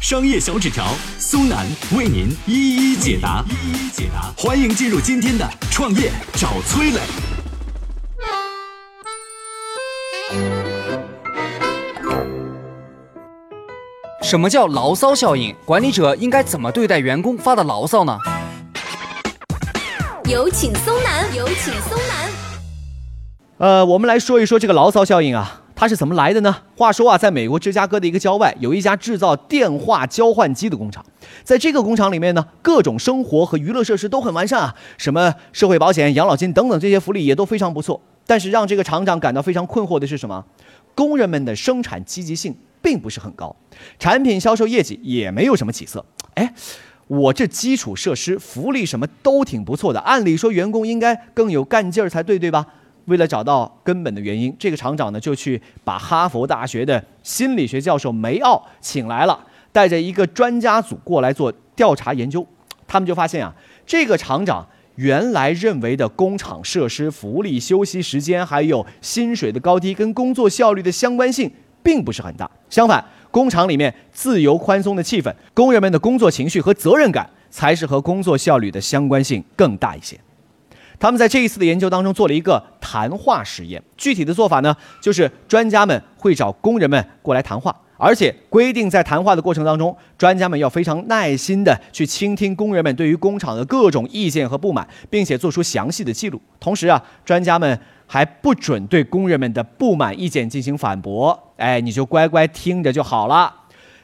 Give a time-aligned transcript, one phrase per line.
[0.00, 0.86] 商业小纸条
[1.18, 4.32] 苏南为您一一解答，一一解答。
[4.34, 7.00] 欢迎进入今天的创业找崔磊。
[14.22, 15.54] 什么叫牢骚效应？
[15.66, 18.18] 管理者应该怎么对待员工发的牢骚呢？
[20.24, 22.30] 有请松南，有请松南。
[23.58, 26.54] 呃，我们来说一说这个牢骚效应啊，它是怎么来的呢？
[26.76, 31.02] 话说啊，在美国芝加哥的一个郊外，有一家制造电话交换机的工厂，
[31.42, 37.98] 在这个工厂里面呢，各种生活和娱乐设施都很完善啊，什么社会保险、养老金等等这些福利也都非常不错。
[38.26, 40.44] 但是让这个厂长感到非常困惑的是什么？
[40.94, 43.56] 工人们的生产积极性并不是很高，
[43.98, 46.04] 产品销售业绩也没有什么起色。
[46.34, 46.52] 哎，
[47.06, 52.66] 我这基础设施、福利什么都挺不错的，按理说员工应该更有干劲儿才对，对吧？
[53.10, 59.36] 为了找到根本的原因，这个厂长呢就去把哈佛大学的心理学教授梅奥请来了，
[59.72, 62.46] 带着一个专家组过来做调查研究。
[62.86, 63.52] 他们就发现啊，
[63.84, 71.50] 这个厂长原来认为的工厂设施、福利、休息时间，还有薪水的高低，跟工作效率的相关性
[71.82, 72.48] 并不是很大。
[72.68, 80.16] 相反，工厂里面自由宽松的气氛，工人们的工作情绪和责任感，才是和工作效率的相关性更大一些。
[81.00, 96.38] 他们在这一次的研究当中做了一个谈话实验，具体的做法呢，就是专家们会找工人们过来谈话，而且规定在谈话的过程当中，专家们要非常耐心的去倾听工人们对于工厂的各种意见和不满，并且做出详细的记录。
[96.60, 103.54] 同时啊，专家们还不准对工人们的不满意见进行反驳，哎，你就乖乖听着就好了。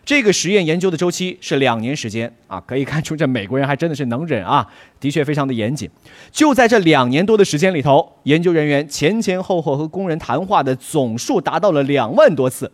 [0.07, 4.65] 这个实验研究的周期是两年时间啊，可以看出这美国人还真的是能忍啊，
[5.01, 5.91] 的确非常的严谨。
[6.31, 12.71] 就在这两年多的时间里头，研究人员前前后后和工人谈话的总数达到了两万多次。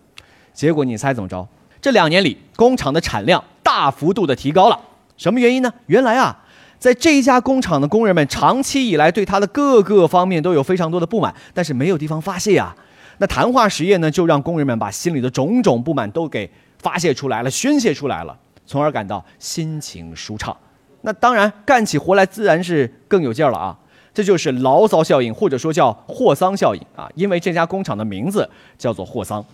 [0.53, 1.49] 结果你猜怎么着？
[1.81, 4.79] 这两年里，工厂的产量大幅度的提高了。
[5.17, 5.73] 什么原因呢？
[5.87, 6.45] 原来啊，
[6.79, 12.77] 在这一家工厂的工人们长期以来对他的各个方面都有非常多的不满，但是没有地方发泄啊。
[13.17, 16.51] 那谈话实验呢，就让工人们把心里的种种不满都给。
[16.83, 20.55] 发泄出来了，宣泄出来了，从而感到心情舒畅。
[21.03, 23.79] 那当然，干起活来自然是更有劲儿了啊！
[24.15, 27.11] 这就是牢骚效应，或者说叫霍桑效应啊。
[27.15, 29.45] 因为这家工厂的名字叫做霍桑。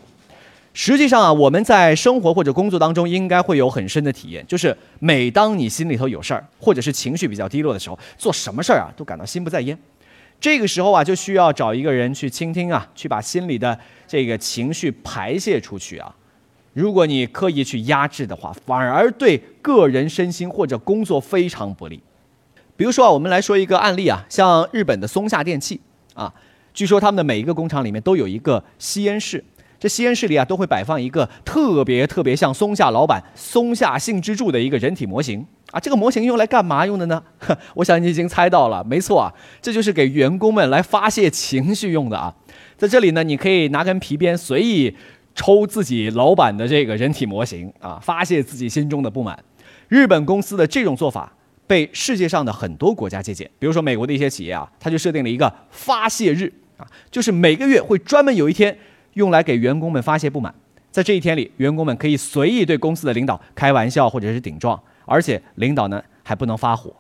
[0.75, 9.79] 实际上啊，我们在生活或者工作当中，应该会有很深的体验，就是每当你心里头有事儿，或者是情绪比较低落的时候，做什么事儿啊，都感到心不在焉。
[10.41, 16.15] 这个时候啊，就需要找一个人去倾听啊，去把心里的这个情绪排泄出去啊。
[16.75, 22.01] 如果你刻意去压制的话，反而对个人身心或者工作非常不利。
[22.77, 25.81] 比如说啊，我们来说一个案例啊，像日本的松下电器
[26.15, 26.33] 啊，
[26.73, 29.43] 据说他们的每一个工厂里面都有一个吸烟室，
[29.81, 35.81] 这吸烟室里啊都会摆放一个特别特别像松下老板松下幸之助的一个人体模型啊。
[35.81, 37.21] 这个模型用来干嘛用的呢？
[37.75, 42.33] 我想你已经猜到了，没错啊，这就是给员工们来发泄情绪用的啊。
[42.77, 44.95] 在这里呢，你可以拿根皮鞭随意。
[45.39, 49.39] 抽自己老板的这个人体模型啊，发泄自己心中的不满。
[49.87, 51.33] 日本公司的这种做法
[51.65, 58.77] 被世界上的很多国家借鉴，比如说美国的一些企业啊，他就设定了一个发泄日啊，就是每个月会专门有一天
[59.15, 60.53] 用来给员工们发泄不满。
[60.91, 66.93] 在这一天里，员工们可以随意对公司的领导开玩笑或者是顶撞，而且领导呢还不能发火。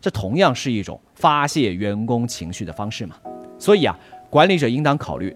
[0.00, 3.14] 这同样是一种发泄员工情绪的方式嘛。
[3.60, 3.96] 所以啊，
[4.28, 5.34] 管理者应当考虑。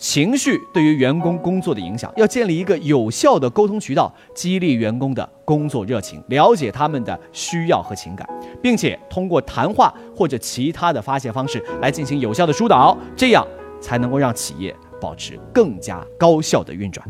[0.00, 8.26] 情绪对于员工工作的影响，要建立一个有效的沟通渠道，激励员工的工作热情，了解他们的需要和情感，
[8.62, 13.46] 并且通过谈话或者其他的发泄方式来进行有效的疏导，这样
[13.78, 17.06] 才能够让企业保持更加高效的运转。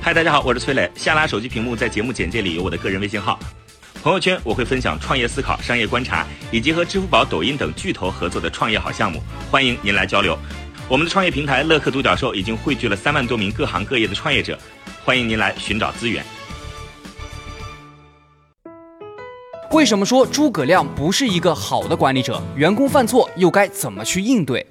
[0.00, 0.90] 嗨，大家好，我是崔磊。
[0.96, 3.38] 下拉手机屏幕，在节目简介里有我的个人微信号。
[4.00, 10.38] 朋友圈我会分享创业思考、商业观察，以及和支付宝、抖音等巨头合作的创业好项目，欢迎您来交流。
[10.88, 14.56] 我们的创业平台乐客独角兽已经汇聚了三万多名各行各业的创业者，
[15.04, 16.24] 欢迎您来寻找资源。
[19.72, 22.40] 为什么说诸葛亮不是一个好的管理者？
[22.54, 24.64] 员工犯错又该怎么去应对？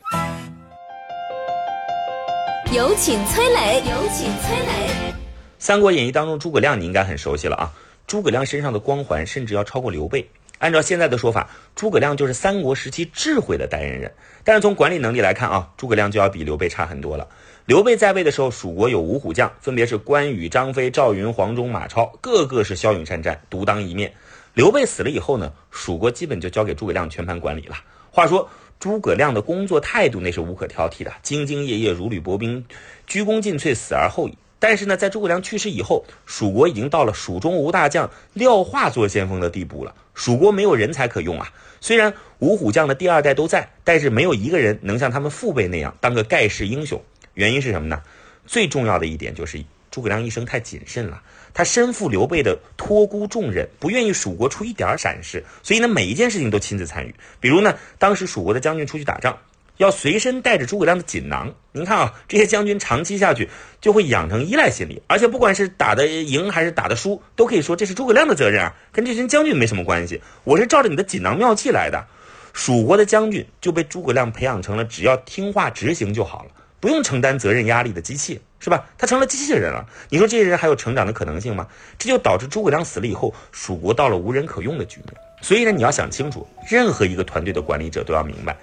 [2.72, 4.88] 有请崔磊，有请崔磊。
[5.60, 7.72] 《三国演义》当中，诸葛亮你应该很熟悉了啊。
[8.08, 10.26] 诸葛亮身上的光环甚至要超过刘备。
[10.60, 14.12] 按照现在的说法，诸葛亮就是三国时期智慧的代言人。
[14.46, 17.28] 但是从管理能力来看啊，诸葛亮就要比刘备差很多了。
[17.66, 24.14] 刘备在位的时候，蜀国有五虎将，分别是关羽、张飞、赵云、黄忠、马超，个个是骁勇善战，独当一面。
[24.54, 27.76] 刘备死了以后呢，蜀国基本就交给诸葛亮全盘管理了。
[28.10, 28.50] 话说
[28.80, 32.66] 诸葛亮的工作态度那是无可挑剔的，兢兢业业，如履薄冰，
[33.06, 34.38] 鞠躬尽瘁，死而后已。
[34.60, 39.94] 但是呢，在诸葛亮去世以后，蜀国已经到了蜀中无大将，廖化做先锋的地步了。
[40.14, 41.48] 蜀国没有人才可用啊！
[41.80, 47.00] 虽然五虎将的第二代都在，但是没有一个人能像他们父辈那样当个盖世英雄。
[47.36, 48.02] 原因是什么呢？
[48.48, 51.22] 最重要的一点就是诸葛亮一生太谨慎了，
[51.54, 57.14] 他身负刘备的托孤重任，不愿意蜀国出一点闪失，所以呢，每一件事情都亲自参与。
[57.40, 59.38] 比如呢，当时蜀国的将军出去打仗。
[59.78, 61.54] 要随身带着诸葛亮的锦囊。
[61.72, 70.22] 您看啊，这些将军长期下去就会养成依赖心理，而且不管是打的赢还是打的输，都可以说这是诸葛亮的责任啊，跟这群将军没什么关系。
[70.44, 72.06] 我是照着你的锦囊妙计来的。
[72.54, 76.50] 蜀国的将军就被诸葛亮培养成了只要听话执行就好了，
[76.80, 78.84] 不用承担责任压力的机器，是吧？
[78.98, 79.86] 他成了机器人了。
[80.10, 81.68] 你说这些人还有成长的可能性吗？
[82.00, 85.14] 这就导致诸葛亮死了以后，蜀国到了无人可用的局面。
[85.44, 88.58] 所以呢，你要想清楚，任何一个团队的管理者都要明白。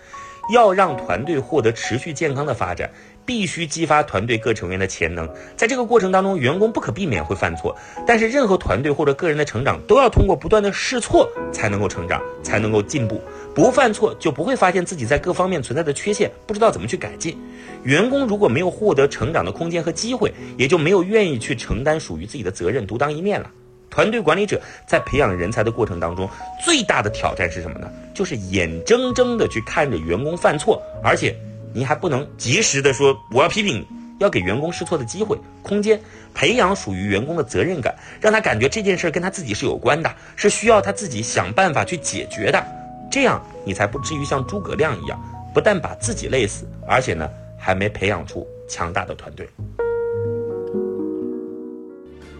[0.50, 2.90] 要让团队获得持续健康的发展，
[3.24, 5.28] 必须激发团队各成员的潜能。
[5.56, 7.76] 在这个过程当中，员工不可避免会犯错，
[8.06, 13.20] 但是任何团队或者个人的成长都要通过不断的试错才能够成长，才能够进步。
[13.54, 17.38] 不犯错就不会发现自己在各方面存在的缺陷，不知道怎么去改进。
[17.82, 23.50] 员工如果没有获得成长的空间和机会，也就没有愿意去承担属于自己的责任，独当一面了。
[23.94, 26.28] 团队管理者在培养人才的过程当中，
[26.64, 27.88] 最大的挑战是什么呢？
[28.12, 31.36] 就是眼睁睁的去看着员工犯错，而且
[31.72, 33.86] 您还不能及时的说我要批评你，
[34.18, 36.00] 要给员工试错的机会、空间，
[36.34, 42.66] 培养属于员工的责任感，让他感觉这件事跟他自己是有关的，是需要他自己想办法去解决的，
[43.08, 45.16] 这样你才不至于像诸葛亮一样，
[45.54, 49.48] 不但把自己累死，而且呢还没培养出强大的团队。